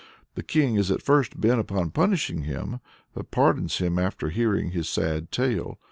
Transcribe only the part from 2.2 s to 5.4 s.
him, but pardons him after hearing his sad